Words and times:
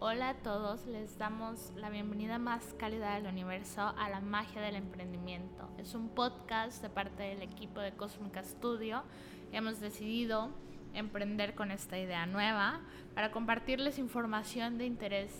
Hola 0.00 0.28
a 0.28 0.34
todos, 0.34 0.86
les 0.86 1.18
damos 1.18 1.72
la 1.74 1.90
bienvenida 1.90 2.38
más 2.38 2.72
cálida 2.78 3.16
del 3.16 3.26
universo 3.26 3.82
a 3.98 4.08
la 4.08 4.20
magia 4.20 4.62
del 4.62 4.76
emprendimiento. 4.76 5.68
Es 5.76 5.92
un 5.92 6.08
podcast 6.10 6.80
de 6.82 6.88
parte 6.88 7.24
del 7.24 7.42
equipo 7.42 7.80
de 7.80 7.90
Cosmica 7.90 8.44
Studio. 8.44 9.02
Hemos 9.50 9.80
decidido 9.80 10.50
emprender 10.94 11.56
con 11.56 11.72
esta 11.72 11.98
idea 11.98 12.26
nueva 12.26 12.80
para 13.16 13.32
compartirles 13.32 13.98
información 13.98 14.78
de 14.78 14.86
interés 14.86 15.32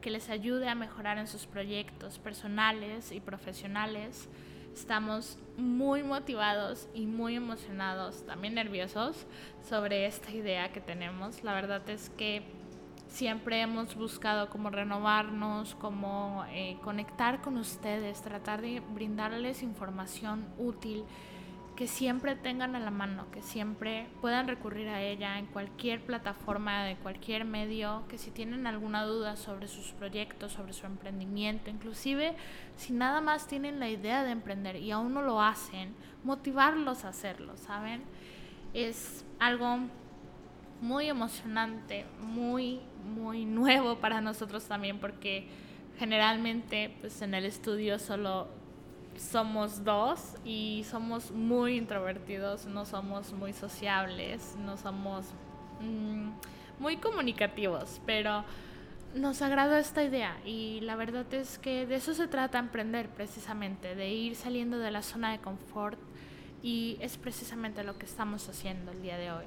que 0.00 0.08
les 0.08 0.30
ayude 0.30 0.66
a 0.66 0.74
mejorar 0.74 1.18
en 1.18 1.26
sus 1.26 1.44
proyectos 1.44 2.18
personales 2.18 3.12
y 3.12 3.20
profesionales. 3.20 4.30
Estamos 4.72 5.38
muy 5.58 6.02
motivados 6.02 6.88
y 6.94 7.04
muy 7.04 7.34
emocionados, 7.36 8.24
también 8.24 8.54
nerviosos 8.54 9.26
sobre 9.68 10.06
esta 10.06 10.30
idea 10.30 10.72
que 10.72 10.80
tenemos. 10.80 11.44
La 11.44 11.52
verdad 11.52 11.86
es 11.90 12.08
que 12.16 12.55
siempre 13.16 13.62
hemos 13.62 13.94
buscado 13.94 14.50
como 14.50 14.68
renovarnos, 14.68 15.74
como 15.76 16.44
eh, 16.50 16.76
conectar 16.84 17.40
con 17.40 17.56
ustedes, 17.56 18.20
tratar 18.20 18.60
de 18.60 18.80
brindarles 18.80 19.62
información 19.62 20.44
útil 20.58 21.02
que 21.76 21.86
siempre 21.86 22.36
tengan 22.36 22.76
a 22.76 22.78
la 22.78 22.90
mano, 22.90 23.26
que 23.32 23.40
siempre 23.40 24.06
puedan 24.20 24.48
recurrir 24.48 24.88
a 24.90 25.00
ella 25.00 25.38
en 25.38 25.46
cualquier 25.46 26.02
plataforma, 26.04 26.84
de 26.84 26.96
cualquier 26.96 27.46
medio, 27.46 28.02
que 28.08 28.18
si 28.18 28.30
tienen 28.30 28.66
alguna 28.66 29.04
duda 29.04 29.36
sobre 29.36 29.66
sus 29.66 29.92
proyectos, 29.92 30.52
sobre 30.52 30.74
su 30.74 30.84
emprendimiento, 30.84 31.70
inclusive 31.70 32.34
si 32.76 32.92
nada 32.92 33.22
más 33.22 33.46
tienen 33.46 33.80
la 33.80 33.88
idea 33.88 34.24
de 34.24 34.32
emprender 34.32 34.76
y 34.76 34.90
aún 34.90 35.14
no 35.14 35.22
lo 35.22 35.40
hacen, 35.40 35.94
motivarlos 36.22 37.06
a 37.06 37.08
hacerlo, 37.08 37.56
¿saben? 37.56 38.02
Es 38.74 39.24
algo 39.38 39.80
muy 40.80 41.08
emocionante, 41.08 42.04
muy, 42.20 42.80
muy 43.04 43.44
nuevo 43.44 43.96
para 43.96 44.20
nosotros 44.20 44.64
también, 44.64 44.98
porque 44.98 45.48
generalmente 45.98 46.94
pues 47.00 47.22
en 47.22 47.34
el 47.34 47.44
estudio 47.44 47.98
solo 47.98 48.48
somos 49.18 49.82
dos 49.82 50.36
y 50.44 50.84
somos 50.90 51.30
muy 51.30 51.76
introvertidos, 51.76 52.66
no 52.66 52.84
somos 52.84 53.32
muy 53.32 53.52
sociables, 53.52 54.56
no 54.64 54.76
somos 54.76 55.26
mm, 55.80 56.30
muy 56.78 56.98
comunicativos, 56.98 58.00
pero 58.04 58.44
nos 59.14 59.40
agradó 59.40 59.76
esta 59.76 60.02
idea 60.02 60.36
y 60.44 60.80
la 60.82 60.96
verdad 60.96 61.32
es 61.32 61.58
que 61.58 61.86
de 61.86 61.96
eso 61.96 62.12
se 62.12 62.28
trata 62.28 62.58
emprender 62.58 63.08
precisamente, 63.08 63.94
de 63.94 64.10
ir 64.10 64.36
saliendo 64.36 64.78
de 64.78 64.90
la 64.90 65.02
zona 65.02 65.32
de 65.32 65.38
confort 65.38 65.98
y 66.62 66.98
es 67.00 67.16
precisamente 67.16 67.82
lo 67.84 67.96
que 67.96 68.04
estamos 68.04 68.48
haciendo 68.48 68.92
el 68.92 69.00
día 69.00 69.16
de 69.16 69.32
hoy. 69.32 69.46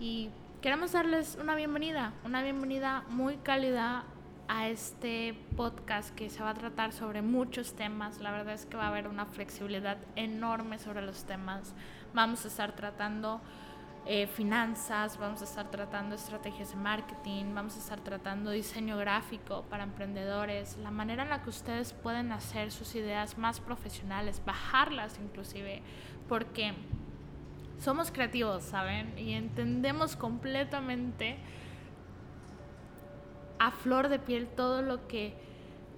Y 0.00 0.30
queremos 0.64 0.92
darles 0.92 1.36
una 1.38 1.54
bienvenida, 1.56 2.14
una 2.24 2.42
bienvenida 2.42 3.04
muy 3.10 3.36
cálida 3.36 4.04
a 4.48 4.68
este 4.68 5.38
podcast 5.58 6.14
que 6.14 6.30
se 6.30 6.42
va 6.42 6.48
a 6.48 6.54
tratar 6.54 6.94
sobre 6.94 7.20
muchos 7.20 7.74
temas. 7.74 8.18
La 8.20 8.30
verdad 8.30 8.54
es 8.54 8.64
que 8.64 8.78
va 8.78 8.84
a 8.84 8.88
haber 8.88 9.06
una 9.06 9.26
flexibilidad 9.26 9.98
enorme 10.16 10.78
sobre 10.78 11.02
los 11.02 11.24
temas. 11.24 11.74
Vamos 12.14 12.46
a 12.46 12.48
estar 12.48 12.74
tratando 12.74 13.42
eh, 14.06 14.26
finanzas, 14.26 15.18
vamos 15.18 15.42
a 15.42 15.44
estar 15.44 15.70
tratando 15.70 16.14
estrategias 16.14 16.70
de 16.70 16.76
marketing, 16.76 17.54
vamos 17.54 17.76
a 17.76 17.80
estar 17.80 18.00
tratando 18.00 18.50
diseño 18.50 18.96
gráfico 18.96 19.66
para 19.68 19.84
emprendedores, 19.84 20.78
la 20.78 20.90
manera 20.90 21.24
en 21.24 21.28
la 21.28 21.42
que 21.42 21.50
ustedes 21.50 21.92
pueden 21.92 22.32
hacer 22.32 22.72
sus 22.72 22.94
ideas 22.94 23.36
más 23.36 23.60
profesionales, 23.60 24.40
bajarlas 24.46 25.18
inclusive, 25.22 25.82
porque 26.26 26.72
somos 27.84 28.10
creativos, 28.10 28.64
¿saben? 28.64 29.12
Y 29.18 29.34
entendemos 29.34 30.16
completamente 30.16 31.36
a 33.58 33.70
flor 33.70 34.08
de 34.08 34.18
piel 34.18 34.48
todo 34.48 34.80
lo 34.80 35.06
que 35.06 35.36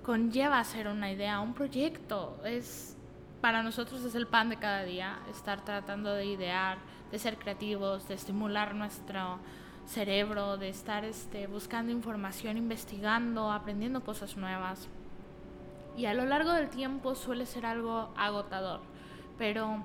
conlleva 0.02 0.58
hacer 0.58 0.88
una 0.88 1.12
idea, 1.12 1.40
un 1.40 1.54
proyecto. 1.54 2.40
Es 2.44 2.96
para 3.40 3.62
nosotros 3.62 4.04
es 4.04 4.16
el 4.16 4.26
pan 4.26 4.48
de 4.48 4.56
cada 4.56 4.82
día, 4.82 5.20
estar 5.30 5.64
tratando 5.64 6.12
de 6.12 6.26
idear, 6.26 6.78
de 7.12 7.20
ser 7.20 7.38
creativos, 7.38 8.08
de 8.08 8.14
estimular 8.14 8.74
nuestro 8.74 9.38
cerebro, 9.86 10.56
de 10.56 10.68
estar 10.70 11.04
este, 11.04 11.46
buscando 11.46 11.92
información, 11.92 12.56
investigando, 12.56 13.52
aprendiendo 13.52 14.02
cosas 14.02 14.36
nuevas. 14.36 14.88
Y 15.96 16.06
a 16.06 16.14
lo 16.14 16.24
largo 16.24 16.50
del 16.50 16.68
tiempo 16.68 17.14
suele 17.14 17.46
ser 17.46 17.64
algo 17.64 18.12
agotador, 18.16 18.80
pero 19.38 19.84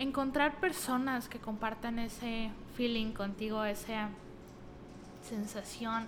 encontrar 0.00 0.60
personas 0.60 1.28
que 1.28 1.38
compartan 1.38 1.98
ese 1.98 2.50
feeling 2.74 3.12
contigo, 3.12 3.62
esa 3.64 4.08
sensación, 5.22 6.06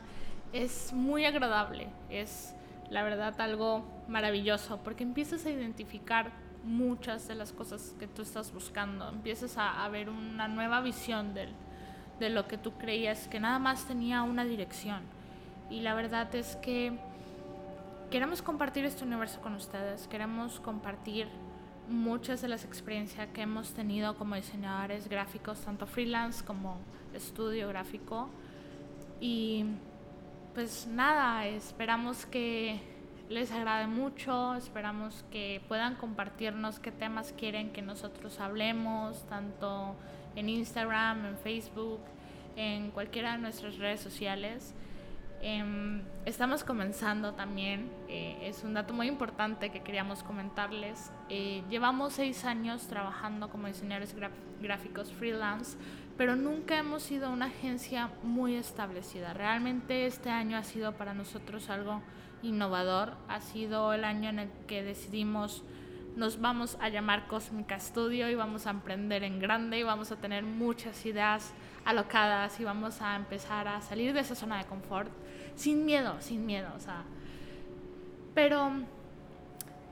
es 0.55 0.95
muy 0.95 1.27
agradable, 1.27 1.89
es 2.09 2.55
la 2.89 3.03
verdad 3.03 3.39
algo 3.39 3.85
maravilloso, 4.09 4.79
porque 4.83 5.05
empiezas 5.05 5.45
a 5.45 5.51
identificar 5.51 6.33
muchas 6.65 7.29
de 7.29 7.35
las 7.35 7.53
cosas 7.53 7.95
que 8.01 8.07
tú 8.07 8.23
estás 8.23 8.53
buscando, 8.55 9.11
empiezas 9.11 9.59
a, 9.59 9.87
ver 9.89 10.09
una 10.09 10.49
nueva 10.49 10.81
visión 10.81 11.35
de 11.35 12.31
lo 12.31 12.49
que 12.49 12.57
tú 12.57 12.73
creías 12.73 13.29
que 13.29 13.41
nada 13.41 13.59
más 13.59 13.85
tenía 13.85 14.23
una 14.23 14.47
dirección. 14.47 15.03
Y 15.69 15.83
la 15.83 15.95
verdad 15.95 16.35
es 16.35 16.57
que 16.57 16.99
queremos 18.11 18.41
compartir 18.41 18.87
este 18.87 19.05
universo 19.05 19.43
con 19.43 19.55
ustedes, 19.55 20.09
queremos 20.09 20.61
compartir 20.61 21.29
muchas 21.89 22.43
de 22.43 22.49
las 22.49 22.65
experiencias 22.65 23.29
que 23.33 23.43
hemos 23.43 23.73
tenido 23.73 24.17
como 24.17 24.35
diseñadores 24.35 25.09
gráficos, 25.09 25.61
tanto 25.61 25.87
freelance 25.87 26.45
como 26.45 26.79
estudio 27.15 27.69
gráfico. 27.69 28.29
Y 29.21 29.65
pues 30.55 30.87
nada, 30.87 31.47
esperamos 31.47 32.27
que 32.27 32.81
les 33.29 33.51
agrade 33.51 33.87
mucho, 33.87 34.55
esperamos 34.55 35.25
que 35.31 35.63
puedan 35.69 35.95
compartirnos 35.95 36.79
qué 36.79 36.93
temas 36.93 37.33
quieren 37.33 37.73
que 37.73 37.81
nosotros 37.81 38.39
hablemos, 38.41 39.25
tanto 39.29 39.97
en 40.37 40.49
Instagram, 40.49 41.27
en 41.27 41.39
Facebook, 41.39 42.01
en 42.57 42.91
cualquiera 42.91 43.33
de 43.33 43.39
nuestras 43.39 43.79
redes 43.79 44.01
sociales. 44.01 44.75
Em, 45.45 46.03
estamos 46.25 46.63
comenzando 46.63 47.35
también, 47.35 47.91
eh, 48.09 48.39
es 48.43 48.63
un 48.63 48.75
dato 48.75 48.95
muy 48.95 49.09
importante 49.09 49.71
que 49.71 49.81
queríamos 49.81 50.23
comentarles. 50.23 51.11
Eh, 51.29 51.65
llevamos 51.69 52.13
seis 52.13 52.45
años 52.45 52.87
trabajando 52.87 53.51
como 53.51 53.67
diseñadores 53.67 54.15
gráficos 54.61 55.13
freelance, 55.13 55.77
pero 56.17 56.37
nunca 56.37 56.79
hemos 56.79 57.03
sido 57.03 57.33
una 57.33 57.47
agencia 57.47 58.11
muy 58.23 58.55
establecida. 58.55 59.35
Realmente 59.35 60.07
este 60.07 60.31
año 60.31 60.57
ha 60.57 60.63
sido 60.63 60.93
para 60.93 61.13
nosotros 61.13 61.71
algo 61.71 62.03
innovador, 62.45 63.17
ha 63.27 63.41
sido 63.41 63.93
el 63.95 64.05
año 64.05 64.31
en 64.31 64.39
el 64.39 64.49
que 64.69 64.85
decidimos 64.85 65.65
nos 66.15 66.43
vamos 66.43 66.77
a 66.79 66.91
llamar 66.91 67.27
Cósmica 67.27 67.81
Studio 67.81 68.29
y 68.29 68.35
vamos 68.35 68.67
a 68.67 68.71
emprender 68.71 69.25
en 69.25 69.41
grande 69.41 69.79
y 69.79 69.83
vamos 69.83 70.13
a 70.13 70.17
tener 70.17 70.45
muchas 70.45 71.07
ideas 71.07 71.55
alocadas 71.87 72.61
y 72.61 72.65
vamos 72.65 73.01
a 73.01 73.17
empezar 73.17 73.67
a 73.67 73.81
salir 73.81 74.13
de 74.13 74.21
esa 74.21 74.35
zona 74.35 74.59
de 74.59 74.65
confort 74.65 75.11
sin 75.57 75.85
miedo, 75.85 76.17
sin 76.21 76.47
miedo, 76.47 76.69
o 76.77 76.81
sea. 76.81 77.05
Pero 78.35 78.71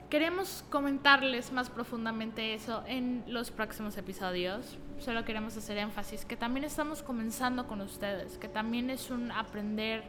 queremos 0.09 0.65
comentarles 0.69 1.51
más 1.51 1.69
profundamente 1.69 2.53
eso 2.53 2.83
en 2.85 3.23
los 3.27 3.51
próximos 3.51 3.97
episodios. 3.97 4.77
Solo 4.99 5.23
queremos 5.25 5.55
hacer 5.57 5.77
énfasis 5.77 6.25
que 6.25 6.35
también 6.35 6.65
estamos 6.65 7.01
comenzando 7.01 7.67
con 7.67 7.81
ustedes, 7.81 8.37
que 8.37 8.47
también 8.47 8.89
es 8.89 9.09
un 9.09 9.31
aprender 9.31 10.03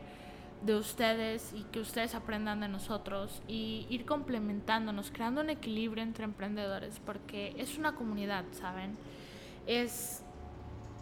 de 0.63 0.77
ustedes 0.77 1.53
y 1.55 1.65
que 1.65 1.81
ustedes 1.81 2.15
aprendan 2.15 2.61
de 2.61 2.69
nosotros 2.69 3.43
y 3.49 3.87
ir 3.91 4.05
complementándonos, 4.05 5.11
creando 5.11 5.41
un 5.41 5.51
equilibrio 5.51 6.03
entre 6.03 6.25
emprendedores, 6.25 7.01
porque 7.05 7.55
es 7.57 7.79
una 7.79 7.95
comunidad, 7.95 8.45
¿saben? 8.53 8.97
Es 9.67 10.23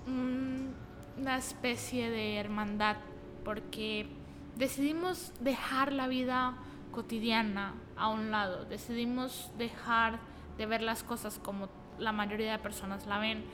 una 0.07 1.37
especie 1.37 2.11
de 2.11 2.37
hermandad, 2.37 2.97
porque 3.45 4.07
decidimos 4.57 5.33
dejar 5.41 5.93
la 5.93 6.09
vida 6.09 6.55
cotidiana 6.93 7.75
a 7.97 8.09
un 8.09 8.31
lado, 8.31 8.65
decidimos 8.65 9.51
dejar 9.57 10.19
de 10.59 10.67
ver 10.67 10.83
las 10.83 11.03
cosas 11.03 11.39
como 11.39 11.69
la 11.99 12.13
mayoría 12.13 12.53
de 12.53 12.59
personas 12.59 13.07
la 13.07 13.19
ven 13.19 13.45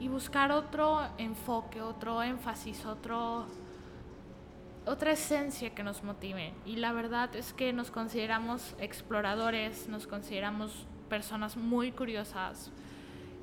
y 0.00 0.08
buscar 0.08 0.52
otro 0.52 1.06
enfoque, 1.18 1.82
otro 1.82 2.22
énfasis, 2.22 2.86
otro 2.86 3.46
otra 4.86 5.12
esencia 5.12 5.74
que 5.74 5.82
nos 5.82 6.02
motive. 6.02 6.54
Y 6.64 6.76
la 6.76 6.92
verdad 6.92 7.34
es 7.36 7.52
que 7.52 7.72
nos 7.74 7.90
consideramos 7.90 8.74
exploradores, 8.80 9.86
nos 9.88 10.06
consideramos 10.06 10.86
personas 11.10 11.56
muy 11.56 11.92
curiosas, 11.92 12.70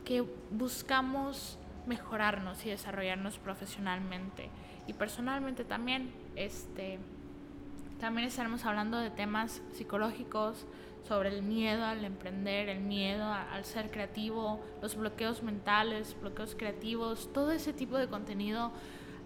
que 0.06 0.26
buscamos 0.50 1.60
mejorarnos 1.86 2.66
y 2.66 2.70
desarrollarnos 2.70 3.38
profesionalmente. 3.38 4.50
Y 4.88 4.94
personalmente 4.94 5.64
también, 5.64 6.12
este, 6.36 7.00
también 8.00 8.28
estaremos 8.28 8.66
hablando 8.66 8.98
de 8.98 9.10
temas 9.10 9.62
psicológicos, 9.74 10.66
sobre 11.08 11.30
el 11.30 11.44
miedo 11.44 11.86
al 11.86 12.04
emprender, 12.04 12.68
el 12.68 12.80
miedo 12.80 13.26
al 13.26 13.64
ser 13.64 13.92
creativo, 13.92 14.60
los 14.82 14.96
bloqueos 14.96 15.44
mentales, 15.44 16.16
bloqueos 16.20 16.56
creativos, 16.56 17.32
todo 17.32 17.52
ese 17.52 17.74
tipo 17.74 17.98
de 17.98 18.08
contenido 18.08 18.72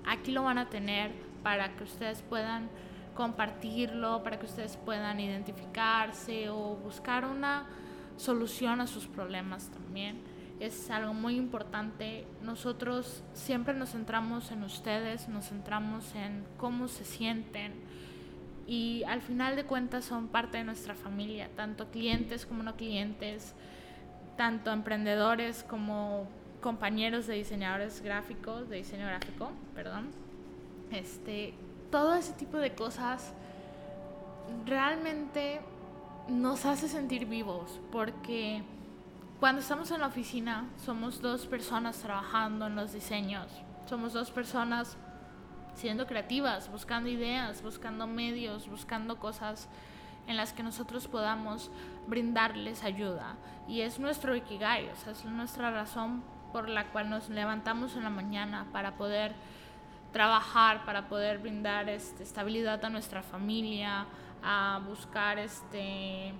aquí 0.06 0.32
lo 0.32 0.44
van 0.44 0.58
a 0.58 0.70
tener 0.70 1.14
para 1.42 1.78
que 1.78 1.86
ustedes 1.86 2.22
puedan 2.22 2.70
compartirlo 3.20 4.24
para 4.24 4.40
que 4.40 4.46
ustedes 4.46 4.78
puedan 4.78 5.20
identificarse 5.20 6.50
o 6.50 6.78
buscar 6.78 7.26
una 7.26 7.68
solución 8.16 8.80
a 8.80 8.88
sus 8.88 9.08
problemas 9.08 9.70
también. 9.72 10.22
Es 10.60 10.90
algo 10.92 11.14
muy 11.14 11.36
importante. 11.36 12.26
Nosotros 12.44 13.24
siempre 13.34 13.74
nos 13.74 13.92
centramos 13.92 14.52
en 14.52 14.64
ustedes, 14.64 15.30
nos 15.30 15.50
centramos 15.50 16.14
en 16.16 16.44
cómo 16.58 16.88
se 16.88 17.06
sienten 17.06 17.74
y 18.70 19.04
al 19.06 19.24
final 19.24 19.56
de 19.56 19.64
cuentas 19.64 20.06
son 20.06 20.28
parte 20.28 20.60
de 20.60 20.64
nuestra 20.64 20.94
familia, 20.94 21.50
tanto 21.56 21.90
clientes 21.90 22.46
como 22.46 22.62
no 22.62 22.76
clientes, 22.76 23.56
tanto 24.38 24.72
emprendedores 24.72 25.64
como 25.64 26.28
compañeros 26.62 27.26
de 27.26 27.34
diseñadores 27.34 28.02
gráficos, 28.02 28.70
de 28.70 28.78
diseño 28.78 29.08
gráfico, 29.08 29.50
perdón. 29.74 30.10
Este, 30.92 31.56
todo 31.90 32.14
ese 32.14 32.34
tipo 32.34 32.58
de 32.58 32.76
cosas 32.76 33.34
realmente 34.68 35.62
nos 36.28 36.64
hace 36.66 36.88
sentir 36.88 37.26
vivos 37.26 37.80
porque 37.92 38.62
cuando 39.40 39.62
estamos 39.62 39.90
en 39.92 40.02
la 40.02 40.08
oficina 40.08 40.66
somos 40.84 41.22
dos 41.22 41.46
personas 41.46 41.98
trabajando 42.00 42.68
en 42.68 42.76
los 42.76 42.92
diseños, 42.92 43.48
somos 43.88 44.12
dos 44.12 44.32
personas 44.32 44.98
siendo 45.76 46.06
creativas, 46.08 46.70
buscando 46.70 47.10
ideas, 47.10 47.64
buscando 47.64 48.06
medios, 48.06 48.68
buscando 48.68 49.18
cosas 49.18 49.70
en 50.28 50.36
las 50.36 50.52
que 50.52 50.62
nosotros 50.62 51.08
podamos 51.08 51.72
brindarles 52.08 52.84
ayuda. 52.84 53.38
Y 53.68 53.82
es 53.82 53.98
nuestro 53.98 54.36
ikigai, 54.36 54.90
o 54.90 54.96
sea, 54.98 55.14
es 55.14 55.24
nuestra 55.24 55.72
razón 55.72 56.22
por 56.52 56.68
la 56.68 56.92
cual 56.92 57.10
nos 57.10 57.30
levantamos 57.30 57.96
en 57.96 58.04
la 58.04 58.10
mañana 58.10 58.68
para 58.74 58.98
poder 58.98 59.34
trabajar, 60.12 60.84
para 60.84 61.08
poder 61.08 61.38
brindar 61.38 61.88
este, 61.88 62.24
estabilidad 62.24 62.84
a 62.84 62.90
nuestra 62.90 63.24
familia, 63.24 64.06
a 64.44 64.82
buscar 64.86 65.40
este 65.40 66.34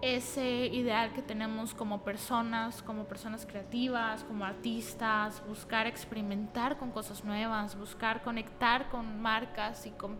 ese 0.00 0.66
ideal 0.66 1.12
que 1.12 1.22
tenemos 1.22 1.74
como 1.74 2.02
personas, 2.02 2.82
como 2.82 3.04
personas 3.04 3.46
creativas, 3.46 4.22
como 4.24 4.44
artistas, 4.44 5.42
buscar 5.48 5.86
experimentar 5.86 6.78
con 6.78 6.92
cosas 6.92 7.24
nuevas, 7.24 7.76
buscar 7.76 8.22
conectar 8.22 8.88
con 8.90 9.20
marcas 9.20 9.86
y 9.86 9.90
con 9.90 10.16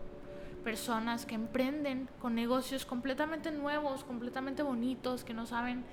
personas 0.63 1.25
que 1.25 1.35
emprenden 1.35 2.09
con 2.21 2.35
negocios 2.35 2.85
completamente 2.85 3.51
nuevos, 3.51 4.03
completamente 4.03 4.63
bonitos, 4.63 5.23
que 5.23 5.33
no 5.33 5.45
saben 5.45 5.85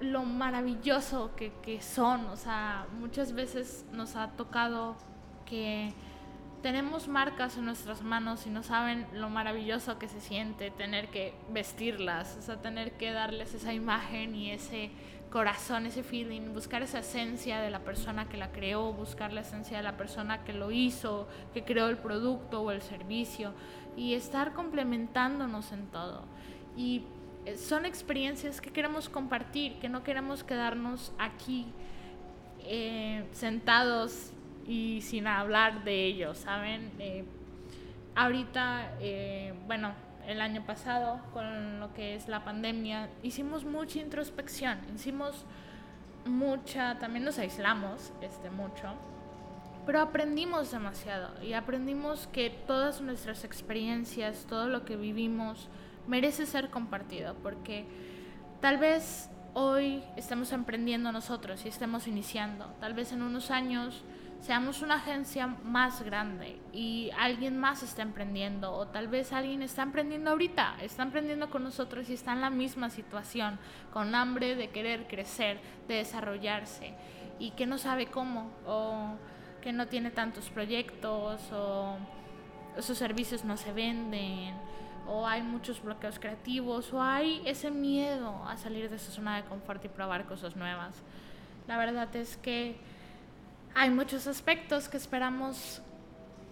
lo 0.00 0.22
maravilloso 0.24 1.34
que, 1.34 1.52
que 1.62 1.80
son. 1.82 2.26
O 2.26 2.36
sea, 2.36 2.86
muchas 3.00 3.32
veces 3.32 3.84
nos 3.92 4.14
ha 4.14 4.28
tocado 4.28 4.96
que 5.44 5.92
tenemos 6.64 7.08
marcas 7.08 7.58
en 7.58 7.66
nuestras 7.66 8.00
manos 8.00 8.46
y 8.46 8.48
no 8.48 8.62
saben 8.62 9.06
lo 9.12 9.28
maravilloso 9.28 9.98
que 9.98 10.08
se 10.08 10.18
siente 10.18 10.70
tener 10.70 11.08
que 11.08 11.34
vestirlas, 11.52 12.38
o 12.38 12.40
sea, 12.40 12.56
tener 12.56 12.92
que 12.92 13.12
darles 13.12 13.52
esa 13.52 13.74
imagen 13.74 14.34
y 14.34 14.50
ese 14.50 14.90
corazón, 15.30 15.84
ese 15.84 16.02
feeling, 16.02 16.54
buscar 16.54 16.80
esa 16.80 17.00
esencia 17.00 17.60
de 17.60 17.68
la 17.68 17.80
persona 17.80 18.30
que 18.30 18.38
la 18.38 18.50
creó, 18.50 18.94
buscar 18.94 19.30
la 19.30 19.42
esencia 19.42 19.76
de 19.76 19.82
la 19.82 19.98
persona 19.98 20.42
que 20.42 20.54
lo 20.54 20.70
hizo, 20.70 21.28
que 21.52 21.64
creó 21.64 21.88
el 21.88 21.98
producto 21.98 22.62
o 22.62 22.70
el 22.70 22.80
servicio 22.80 23.52
y 23.94 24.14
estar 24.14 24.54
complementándonos 24.54 25.70
en 25.70 25.88
todo. 25.88 26.22
Y 26.78 27.02
eh, 27.44 27.58
son 27.58 27.84
experiencias 27.84 28.62
que 28.62 28.70
queremos 28.70 29.10
compartir, 29.10 29.78
que 29.80 29.90
no 29.90 30.02
queremos 30.02 30.44
quedarnos 30.44 31.12
aquí 31.18 31.66
eh, 32.60 33.26
sentados 33.32 34.30
y 34.66 35.00
sin 35.02 35.26
hablar 35.26 35.84
de 35.84 36.04
ellos, 36.04 36.38
¿saben? 36.38 36.92
Eh, 36.98 37.24
ahorita, 38.14 38.92
eh, 39.00 39.54
bueno, 39.66 39.92
el 40.26 40.40
año 40.40 40.64
pasado, 40.64 41.20
con 41.32 41.80
lo 41.80 41.92
que 41.92 42.14
es 42.14 42.28
la 42.28 42.44
pandemia, 42.44 43.08
hicimos 43.22 43.64
mucha 43.64 43.98
introspección, 43.98 44.78
hicimos 44.94 45.44
mucha, 46.24 46.98
también 46.98 47.24
nos 47.24 47.38
aislamos 47.38 48.12
este, 48.22 48.50
mucho, 48.50 48.94
pero 49.84 50.00
aprendimos 50.00 50.70
demasiado 50.70 51.30
y 51.42 51.52
aprendimos 51.52 52.26
que 52.28 52.48
todas 52.48 53.02
nuestras 53.02 53.44
experiencias, 53.44 54.46
todo 54.48 54.68
lo 54.68 54.84
que 54.86 54.96
vivimos, 54.96 55.68
merece 56.06 56.46
ser 56.46 56.70
compartido, 56.70 57.34
porque 57.42 57.84
tal 58.60 58.78
vez 58.78 59.28
hoy 59.52 60.02
estemos 60.16 60.52
emprendiendo 60.52 61.12
nosotros 61.12 61.64
y 61.66 61.68
estemos 61.68 62.08
iniciando, 62.08 62.66
tal 62.80 62.94
vez 62.94 63.12
en 63.12 63.22
unos 63.22 63.50
años 63.50 64.02
seamos 64.44 64.82
una 64.82 64.96
agencia 64.96 65.46
más 65.46 66.02
grande 66.02 66.60
y 66.70 67.10
alguien 67.18 67.58
más 67.58 67.82
está 67.82 68.02
emprendiendo 68.02 68.74
o 68.74 68.86
tal 68.86 69.08
vez 69.08 69.32
alguien 69.32 69.62
está 69.62 69.82
emprendiendo 69.82 70.32
ahorita, 70.32 70.76
está 70.82 71.02
emprendiendo 71.02 71.48
con 71.48 71.64
nosotros 71.64 72.10
y 72.10 72.12
está 72.12 72.34
en 72.34 72.42
la 72.42 72.50
misma 72.50 72.90
situación, 72.90 73.58
con 73.90 74.14
hambre 74.14 74.54
de 74.54 74.68
querer 74.68 75.06
crecer, 75.08 75.60
de 75.88 75.94
desarrollarse 75.94 76.92
y 77.38 77.52
que 77.52 77.64
no 77.64 77.78
sabe 77.78 78.08
cómo 78.08 78.50
o 78.66 79.14
que 79.62 79.72
no 79.72 79.86
tiene 79.86 80.10
tantos 80.10 80.50
proyectos 80.50 81.40
o 81.50 81.96
sus 82.80 82.98
servicios 82.98 83.46
no 83.46 83.56
se 83.56 83.72
venden 83.72 84.54
o 85.06 85.26
hay 85.26 85.40
muchos 85.40 85.82
bloqueos 85.82 86.18
creativos 86.18 86.92
o 86.92 87.02
hay 87.02 87.40
ese 87.46 87.70
miedo 87.70 88.44
a 88.46 88.58
salir 88.58 88.90
de 88.90 88.96
esa 88.96 89.10
zona 89.10 89.36
de 89.36 89.44
confort 89.44 89.82
y 89.86 89.88
probar 89.88 90.26
cosas 90.26 90.54
nuevas. 90.54 91.02
La 91.66 91.78
verdad 91.78 92.14
es 92.14 92.36
que 92.36 92.76
hay 93.74 93.90
muchos 93.90 94.26
aspectos 94.26 94.88
que 94.88 94.96
esperamos 94.96 95.82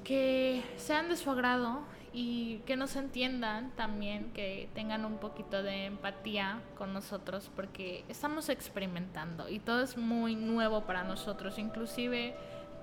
que 0.04 0.62
sean 0.76 1.08
de 1.08 1.16
su 1.16 1.30
agrado 1.30 1.82
y 2.12 2.58
que 2.66 2.76
nos 2.76 2.96
entiendan 2.96 3.70
también, 3.76 4.32
que 4.32 4.68
tengan 4.74 5.04
un 5.04 5.18
poquito 5.18 5.62
de 5.62 5.86
empatía 5.86 6.60
con 6.76 6.92
nosotros 6.92 7.50
porque 7.54 8.04
estamos 8.08 8.48
experimentando 8.48 9.48
y 9.48 9.60
todo 9.60 9.82
es 9.82 9.96
muy 9.96 10.34
nuevo 10.34 10.82
para 10.82 11.04
nosotros. 11.04 11.58
Inclusive 11.58 12.34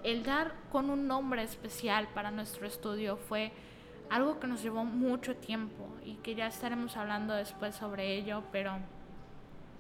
el 0.03 0.23
dar 0.23 0.53
con 0.71 0.89
un 0.89 1.05
nombre 1.05 1.43
especial 1.43 2.07
para 2.13 2.31
nuestro 2.31 2.65
estudio 2.65 3.17
fue 3.17 3.51
algo 4.09 4.39
que 4.39 4.47
nos 4.47 4.63
llevó 4.63 4.85
mucho 4.85 5.35
tiempo 5.35 5.85
y 6.03 6.15
que 6.15 6.33
ya 6.33 6.47
estaremos 6.47 6.95
hablando 6.95 7.33
después 7.33 7.75
sobre 7.75 8.15
ello, 8.15 8.43
pero 8.51 8.77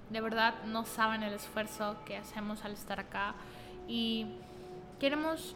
de 0.09 0.21
verdad 0.21 0.63
no 0.65 0.85
saben 0.85 1.23
el 1.23 1.33
esfuerzo 1.33 1.95
que 2.05 2.17
hacemos 2.17 2.65
al 2.65 2.73
estar 2.73 2.99
acá 2.99 3.33
y 3.87 4.27
Queremos 4.99 5.55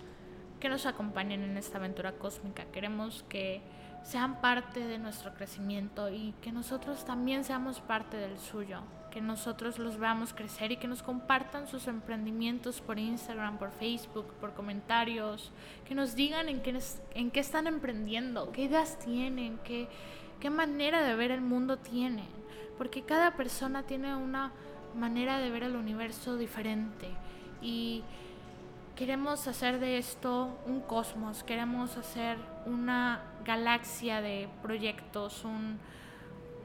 que 0.60 0.70
nos 0.70 0.86
acompañen 0.86 1.44
en 1.44 1.58
esta 1.58 1.78
aventura 1.78 2.14
cósmica, 2.14 2.64
queremos 2.72 3.26
que 3.28 3.62
sean 4.04 4.40
parte 4.40 4.80
de 4.80 4.98
nuestro 4.98 5.34
crecimiento 5.34 6.10
y 6.10 6.34
que 6.42 6.52
nosotros 6.52 7.04
también 7.04 7.44
seamos 7.44 7.82
parte 7.82 8.16
del 8.16 8.38
suyo, 8.38 8.80
que 9.12 9.20
nosotros 9.20 9.80
los 9.80 9.98
veamos 9.98 10.34
crecer 10.34 10.72
y 10.72 10.78
que 10.78 10.88
nos 10.88 11.04
compartan 11.04 11.68
sus 11.68 11.88
emprendimientos 11.88 12.80
por 12.80 13.00
Instagram, 13.00 13.58
por 13.58 13.72
Facebook, 13.72 14.26
por 14.40 14.54
comentarios, 14.54 15.52
que 15.86 15.96
nos 15.96 16.16
digan 16.16 16.48
en 16.48 16.62
qué, 16.62 16.80
en 17.14 17.30
qué 17.30 17.40
están 17.42 17.68
emprendiendo, 17.68 18.52
qué 18.54 18.64
ideas 18.64 18.98
tienen, 19.00 19.60
qué, 19.66 19.90
qué 20.40 20.50
manera 20.50 21.04
de 21.04 21.16
ver 21.16 21.32
el 21.32 21.42
mundo 21.42 21.78
tienen, 21.78 22.28
porque 22.78 23.04
cada 23.04 23.36
persona 23.36 23.84
tiene 23.84 24.16
una 24.16 24.54
manera 24.96 25.40
de 25.40 25.50
ver 25.50 25.64
el 25.64 25.76
universo 25.76 26.38
diferente. 26.38 27.10
Y 27.62 28.04
queremos 28.96 29.48
hacer 29.48 29.80
de 29.80 29.98
esto 29.98 30.58
un 30.66 30.82
cosmos, 30.82 31.44
queremos 31.44 31.98
hacer 31.98 32.38
una 32.66 33.22
galaxia 33.44 34.22
de 34.22 34.48
proyectos, 34.62 35.44
un 35.46 35.80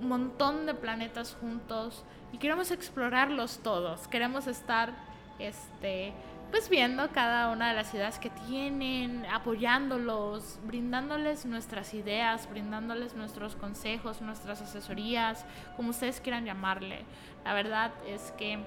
montón 0.01 0.67
de 0.67 0.75
planetas 0.75 1.37
juntos 1.41 2.05
y 2.33 2.39
queremos 2.39 2.71
explorarlos 2.71 3.61
todos. 3.63 4.07
Queremos 4.09 4.47
estar 4.47 4.93
este 5.39 6.13
pues 6.51 6.71
viendo 6.71 7.11
cada 7.11 7.51
una 7.51 7.69
de 7.69 7.75
las 7.75 7.93
ideas 7.93 8.19
que 8.19 8.31
tienen, 8.31 9.27
apoyándolos, 9.27 10.59
brindándoles 10.65 11.45
nuestras 11.45 11.93
ideas, 11.93 12.49
brindándoles 12.49 13.15
nuestros 13.15 13.55
consejos, 13.55 14.23
nuestras 14.23 14.63
asesorías, 14.63 15.45
como 15.77 15.91
ustedes 15.91 16.23
quieran 16.23 16.47
llamarle. 16.47 17.05
La 17.45 17.53
verdad 17.53 17.93
es 18.07 18.33
que 18.39 18.59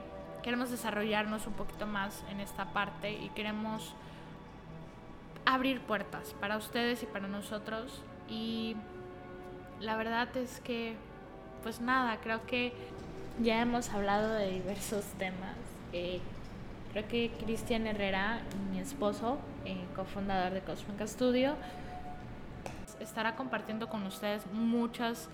queremos 0.44 0.72
desarrollarnos 0.72 1.48
un 1.48 1.54
poquito 1.54 1.88
más 1.88 2.24
en 2.30 2.40
esta 2.40 2.66
parte 2.74 3.12
y 3.12 3.30
queremos 3.30 3.94
abrir 5.46 5.82
puertas 5.82 6.36
para 6.40 6.58
ustedes 6.58 7.04
y 7.04 7.06
para 7.06 7.28
nosotros. 7.28 8.02
Y 8.30 8.76
la 9.80 9.96
verdad 9.98 10.36
es 10.38 10.60
que, 10.62 10.96
pues 11.64 11.82
nada, 11.82 12.18
creo 12.22 12.46
que 12.46 12.74
ya 13.40 13.62
hemos 13.62 13.90
hablado 13.90 14.34
de 14.34 14.52
diversos 14.52 15.06
temas. 15.18 15.56
Eh, 15.94 16.20
creo 16.92 17.08
que 17.08 17.32
Cristian 17.44 17.88
Herrera, 17.88 18.42
mi 18.72 18.80
esposo, 18.80 19.40
eh, 19.66 19.86
cofundador 19.96 20.54
de 20.54 20.62
Cosmica 20.62 21.08
Studio, 21.08 21.56
estará 23.00 23.36
compartiendo 23.36 23.90
con 23.90 24.06
ustedes 24.06 24.46
muchas 24.54 25.30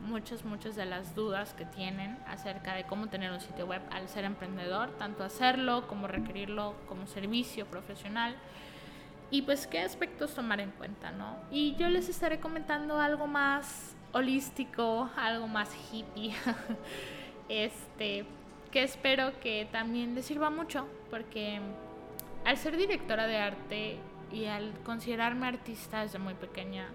muchas, 0.00 0.44
muchas 0.44 0.76
de 0.76 0.86
las 0.86 1.14
dudas 1.14 1.54
que 1.54 1.64
tienen 1.64 2.18
acerca 2.26 2.74
de 2.74 2.84
cómo 2.84 3.08
tener 3.08 3.32
un 3.32 3.40
sitio 3.40 3.66
web 3.66 3.82
al 3.90 4.08
ser 4.08 4.24
emprendedor, 4.24 4.90
tanto 4.98 5.24
hacerlo 5.24 5.86
como 5.86 6.06
requerirlo 6.06 6.74
como 6.88 7.06
servicio 7.06 7.66
profesional. 7.66 8.36
y 9.28 9.42
pues 9.42 9.66
qué 9.66 9.80
aspectos 9.80 10.34
tomar 10.34 10.60
en 10.60 10.70
cuenta, 10.70 11.10
¿no? 11.10 11.36
Y 11.50 11.74
yo 11.74 11.88
les 11.88 12.08
estaré 12.08 12.38
comentando 12.38 13.00
algo 13.00 13.26
más 13.26 13.96
holístico, 14.12 15.10
algo 15.16 15.48
más 15.48 15.68
hippie, 15.92 16.32
este, 17.48 18.24
que 18.70 18.84
espero 18.84 19.38
que 19.40 19.68
también 19.72 20.14
les 20.14 20.26
sirva 20.26 20.48
mucho, 20.48 20.86
porque 21.10 21.60
al 22.44 22.56
ser 22.56 22.76
directora 22.76 23.26
de 23.26 23.36
arte 23.36 23.98
y 24.32 24.44
al 24.46 24.72
considerarme 24.84 25.48
artista 25.48 26.02
desde 26.02 26.18
muy 26.18 26.34
pequeña, 26.34 26.86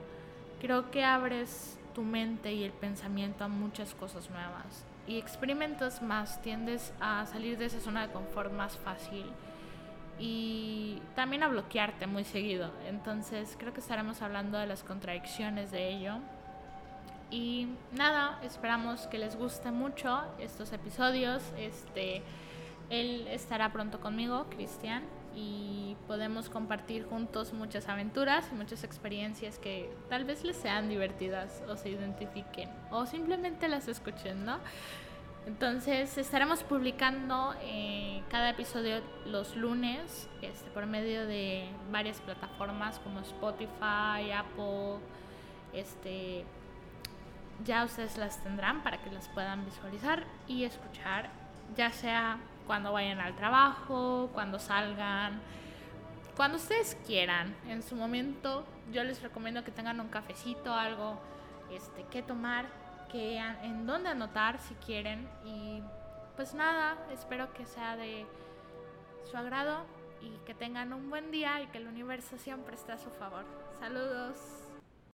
creo 0.62 0.89
que 0.89 1.03
abres 1.03 1.77
tu 1.93 2.03
mente 2.03 2.53
y 2.53 2.63
el 2.63 2.71
pensamiento 2.71 3.43
a 3.43 3.48
muchas 3.48 3.93
cosas 3.93 4.29
nuevas 4.29 4.86
y 5.07 5.17
experimentas 5.17 6.01
más, 6.01 6.41
tiendes 6.41 6.93
a 7.00 7.25
salir 7.25 7.57
de 7.57 7.65
esa 7.65 7.79
zona 7.79 8.07
de 8.07 8.13
confort 8.13 8.53
más 8.53 8.77
fácil 8.77 9.25
y 10.19 11.01
también 11.15 11.43
a 11.43 11.48
bloquearte 11.48 12.07
muy 12.07 12.24
seguido. 12.24 12.71
Entonces 12.88 13.55
creo 13.57 13.74
que 13.74 13.79
estaremos 13.79 14.21
hablando 14.21 14.57
de 14.57 14.67
las 14.67 14.83
contradicciones 14.83 15.71
de 15.71 15.89
ello. 15.89 16.15
Y 17.31 17.67
nada, 17.93 18.39
esperamos 18.43 19.07
que 19.07 19.17
les 19.17 19.36
guste 19.36 19.71
mucho 19.71 20.21
estos 20.38 20.74
episodios. 20.74 21.41
Este, 21.57 22.21
él 22.89 23.27
estará 23.29 23.71
pronto 23.71 24.00
conmigo, 24.00 24.48
Cristian, 24.50 25.03
y 25.35 25.95
podemos 26.07 26.50
compartir 26.50 27.05
juntos 27.05 27.53
muchas 27.53 27.88
aventuras 27.88 28.47
y 28.51 28.55
muchas 28.55 28.83
experiencias 28.83 29.59
que 29.59 29.89
tal 30.09 30.25
vez 30.25 30.43
les 30.43 30.57
sean 30.57 30.89
divertidas 30.89 31.63
o 31.67 31.75
se 31.75 31.89
identifiquen 31.89 32.69
o 32.91 33.05
simplemente 33.05 33.67
las 33.67 33.88
escuchen. 33.88 34.45
Entonces 35.47 36.17
estaremos 36.17 36.63
publicando 36.63 37.55
eh, 37.61 38.21
cada 38.29 38.51
episodio 38.51 39.01
los 39.25 39.55
lunes 39.55 40.29
este, 40.41 40.69
por 40.69 40.85
medio 40.85 41.25
de 41.25 41.67
varias 41.91 42.21
plataformas 42.21 43.00
como 43.00 43.21
Spotify, 43.21 44.31
Apple, 44.35 45.00
este, 45.73 46.45
ya 47.65 47.83
ustedes 47.83 48.17
las 48.17 48.43
tendrán 48.43 48.83
para 48.83 49.01
que 49.01 49.09
las 49.11 49.29
puedan 49.29 49.65
visualizar 49.65 50.25
y 50.47 50.63
escuchar, 50.63 51.29
ya 51.75 51.91
sea 51.91 52.38
cuando 52.71 52.93
vayan 52.93 53.19
al 53.19 53.35
trabajo, 53.35 54.29
cuando 54.31 54.57
salgan, 54.57 55.41
cuando 56.37 56.55
ustedes 56.55 56.97
quieran. 57.05 57.53
En 57.67 57.83
su 57.83 57.97
momento 57.97 58.63
yo 58.93 59.03
les 59.03 59.21
recomiendo 59.21 59.65
que 59.65 59.71
tengan 59.71 59.99
un 59.99 60.07
cafecito, 60.07 60.73
algo 60.73 61.19
este, 61.69 62.05
que 62.05 62.23
tomar 62.23 62.67
que 63.11 63.39
en 63.39 63.85
dónde 63.85 64.07
anotar 64.07 64.57
si 64.57 64.73
quieren. 64.75 65.27
Y 65.43 65.83
pues 66.37 66.53
nada, 66.53 66.95
espero 67.11 67.51
que 67.51 67.65
sea 67.65 67.97
de 67.97 68.25
su 69.29 69.35
agrado 69.35 69.81
y 70.21 70.29
que 70.45 70.53
tengan 70.53 70.93
un 70.93 71.09
buen 71.09 71.29
día 71.29 71.59
y 71.59 71.67
que 71.67 71.77
el 71.77 71.87
universo 71.87 72.37
siempre 72.37 72.75
esté 72.75 72.93
a 72.93 72.97
su 72.97 73.09
favor. 73.09 73.43
Saludos. 73.81 74.61